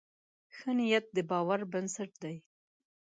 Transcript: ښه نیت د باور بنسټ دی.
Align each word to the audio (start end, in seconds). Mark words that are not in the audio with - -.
ښه 0.55 0.71
نیت 0.77 1.05
د 1.15 1.17
باور 1.31 1.59
بنسټ 1.71 2.11
دی. 2.23 2.35